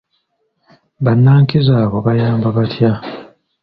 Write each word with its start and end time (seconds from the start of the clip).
Bannankizo 1.03 1.73
abo 1.83 1.97
bayamba 2.05 2.47
batya? 2.57 2.91